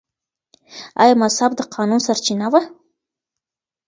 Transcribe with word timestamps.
آیا 1.01 1.15
مذهب 1.23 1.51
د 1.55 1.61
قانون 1.73 1.99
سرچینه 2.07 2.47
وه؟ 2.53 2.61